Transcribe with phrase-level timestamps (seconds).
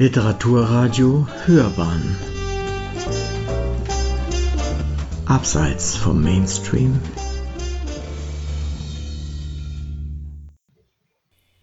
[0.00, 2.16] Literaturradio Hörbahn.
[5.26, 7.00] Abseits vom Mainstream.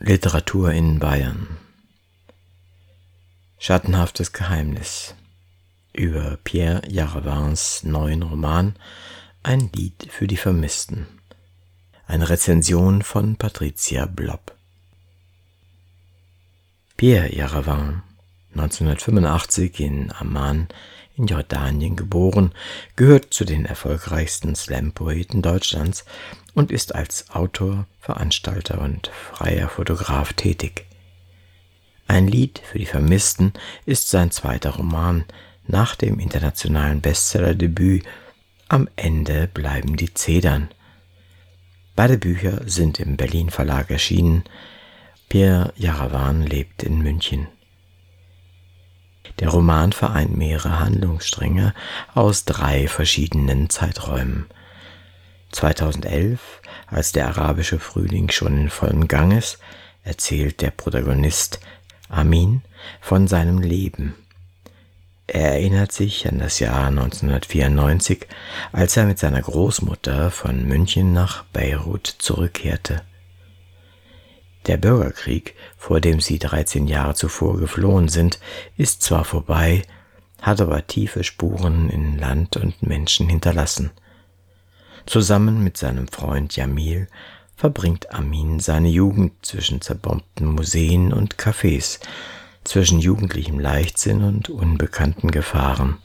[0.00, 1.46] Literatur in Bayern.
[3.58, 5.14] Schattenhaftes Geheimnis.
[5.92, 8.74] Über Pierre Jaravins neuen Roman
[9.44, 11.06] Ein Lied für die Vermissten.
[12.08, 14.52] Eine Rezension von Patricia Blob.
[16.96, 18.02] Pierre Jaravin
[18.58, 20.68] 1985 in Amman
[21.16, 22.52] in Jordanien geboren,
[22.94, 26.04] gehört zu den erfolgreichsten Slam-Poeten Deutschlands
[26.54, 30.86] und ist als Autor, Veranstalter und freier Fotograf tätig.
[32.08, 33.52] Ein Lied für die Vermissten
[33.84, 35.24] ist sein zweiter Roman
[35.66, 38.04] nach dem internationalen Bestseller-Debüt
[38.68, 40.68] Am Ende bleiben die Zedern.
[41.96, 44.44] Beide Bücher sind im Berlin Verlag erschienen.
[45.28, 47.48] Pierre Jaravan lebt in München.
[49.38, 51.74] Der Roman vereint mehrere Handlungsstränge
[52.14, 54.46] aus drei verschiedenen Zeiträumen.
[55.52, 56.40] 2011,
[56.86, 59.58] als der arabische Frühling schon in vollem Gang ist,
[60.04, 61.60] erzählt der Protagonist
[62.08, 62.62] Amin
[63.00, 64.14] von seinem Leben.
[65.26, 68.26] Er erinnert sich an das Jahr 1994,
[68.72, 73.02] als er mit seiner Großmutter von München nach Beirut zurückkehrte.
[74.66, 78.40] Der Bürgerkrieg, vor dem sie 13 Jahre zuvor geflohen sind,
[78.76, 79.82] ist zwar vorbei,
[80.42, 83.90] hat aber tiefe Spuren in Land und Menschen hinterlassen.
[85.06, 87.06] Zusammen mit seinem Freund Jamil
[87.56, 92.00] verbringt Amin seine Jugend zwischen zerbombten Museen und Cafés,
[92.64, 95.98] zwischen jugendlichem Leichtsinn und unbekannten Gefahren.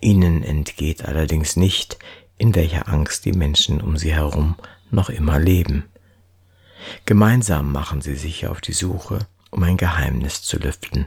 [0.00, 1.98] Ihnen entgeht allerdings nicht,
[2.38, 4.54] in welcher Angst die Menschen um sie herum
[4.92, 5.84] noch immer leben.
[7.04, 11.06] Gemeinsam machen sie sich auf die Suche, um ein Geheimnis zu lüften,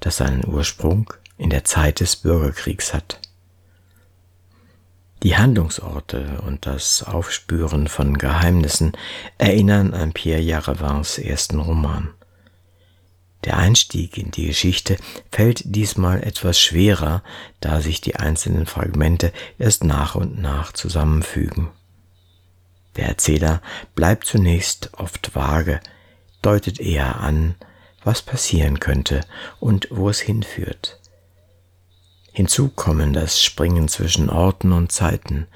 [0.00, 3.20] das seinen Ursprung in der Zeit des Bürgerkriegs hat.
[5.22, 8.92] Die Handlungsorte und das Aufspüren von Geheimnissen
[9.36, 12.08] erinnern an Pierre Jaravins ersten Roman.
[13.44, 14.96] Der Einstieg in die Geschichte
[15.30, 17.22] fällt diesmal etwas schwerer,
[17.60, 21.68] da sich die einzelnen Fragmente erst nach und nach zusammenfügen.
[22.96, 23.62] Der Erzähler
[23.94, 25.80] bleibt zunächst oft vage,
[26.42, 27.54] deutet eher an,
[28.04, 29.20] was passieren könnte
[29.58, 31.00] und wo es hinführt.
[32.32, 35.46] Hinzu kommen das Springen zwischen Orten und Zeiten.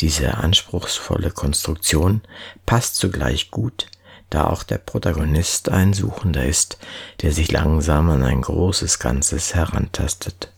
[0.00, 2.22] Diese anspruchsvolle Konstruktion
[2.66, 3.86] passt zugleich gut,
[4.30, 6.78] da auch der Protagonist ein Suchender ist,
[7.22, 10.52] der sich langsam an ein großes Ganzes herantastet.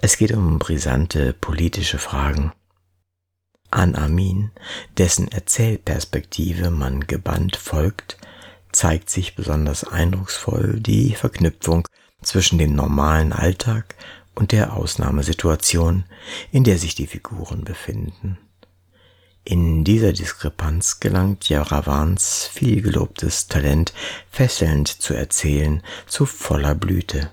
[0.00, 2.52] Es geht um brisante politische Fragen,
[3.70, 4.50] an Amin,
[4.96, 8.18] dessen Erzählperspektive man gebannt folgt,
[8.72, 11.86] zeigt sich besonders eindrucksvoll die Verknüpfung
[12.22, 13.94] zwischen dem normalen Alltag
[14.34, 16.04] und der Ausnahmesituation,
[16.52, 18.38] in der sich die Figuren befinden.
[19.44, 23.94] In dieser Diskrepanz gelangt Jaravans vielgelobtes Talent,
[24.30, 27.30] fesselnd zu erzählen, zu voller Blüte.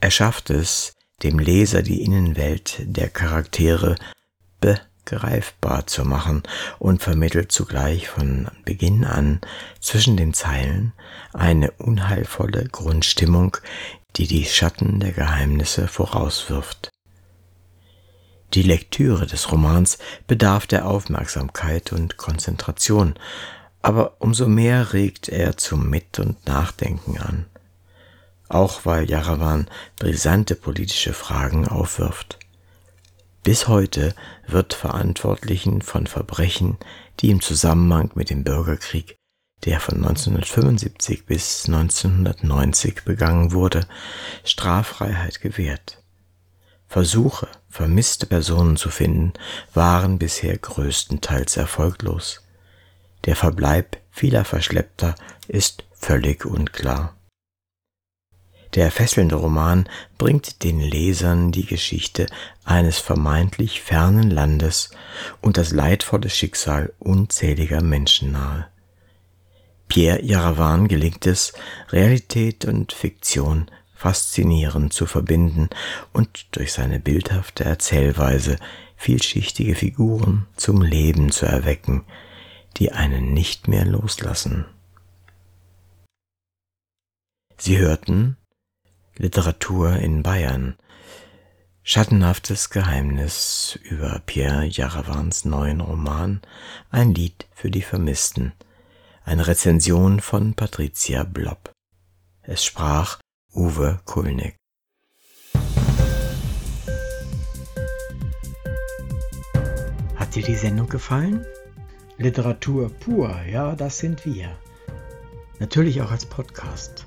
[0.00, 3.96] Er schafft es, dem Leser die Innenwelt der Charaktere
[4.60, 6.42] be greifbar zu machen
[6.78, 9.40] und vermittelt zugleich von Beginn an
[9.80, 10.92] zwischen den Zeilen
[11.32, 13.56] eine unheilvolle Grundstimmung,
[14.16, 16.90] die die Schatten der Geheimnisse vorauswirft.
[18.54, 19.98] Die Lektüre des Romans
[20.28, 23.14] bedarf der Aufmerksamkeit und Konzentration,
[23.82, 27.46] aber umso mehr regt er zum Mit- und Nachdenken an,
[28.48, 32.38] auch weil Jarawan brisante politische Fragen aufwirft.
[33.44, 34.14] Bis heute
[34.46, 36.78] wird Verantwortlichen von Verbrechen,
[37.20, 39.18] die im Zusammenhang mit dem Bürgerkrieg,
[39.66, 43.86] der von 1975 bis 1990 begangen wurde,
[44.44, 46.02] Straffreiheit gewährt.
[46.86, 49.34] Versuche, vermisste Personen zu finden,
[49.74, 52.40] waren bisher größtenteils erfolglos.
[53.26, 55.16] Der Verbleib vieler Verschleppter
[55.48, 57.14] ist völlig unklar.
[58.74, 59.88] Der fesselnde Roman
[60.18, 62.26] bringt den Lesern die Geschichte
[62.64, 64.90] eines vermeintlich fernen Landes
[65.40, 68.66] und das leidvolle Schicksal unzähliger Menschen nahe.
[69.86, 71.52] Pierre Jaravan gelingt es,
[71.90, 75.70] Realität und Fiktion faszinierend zu verbinden
[76.12, 78.56] und durch seine bildhafte Erzählweise
[78.96, 82.04] vielschichtige Figuren zum Leben zu erwecken,
[82.76, 84.66] die einen nicht mehr loslassen.
[87.56, 88.36] Sie hörten
[89.16, 90.76] Literatur in Bayern.
[91.84, 96.42] Schattenhaftes Geheimnis über Pierre Jaravans neuen Roman
[96.90, 98.54] Ein Lied für die Vermissten.
[99.24, 101.70] Eine Rezension von Patricia Blob.
[102.42, 103.20] Es sprach
[103.54, 104.56] Uwe Kulnig.
[110.16, 111.46] Hat dir die Sendung gefallen?
[112.18, 114.58] Literatur pur, ja, das sind wir.
[115.60, 117.06] Natürlich auch als Podcast.